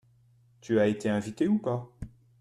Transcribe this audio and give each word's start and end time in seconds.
Tu 0.61 0.79
as 0.79 0.87
été 0.87 1.09
invité 1.11 1.47
ou 1.47 1.59
pas? 1.59 1.87